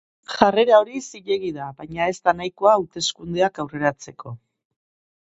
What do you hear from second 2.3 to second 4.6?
nahikoa hauteskundeak aurreratzeko.